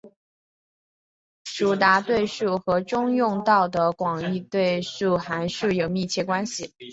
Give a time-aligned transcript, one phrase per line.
[1.45, 6.73] 迭代对数和中用到的广义对数函数有密切关系。